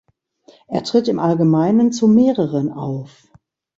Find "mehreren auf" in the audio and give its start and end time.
2.07-3.27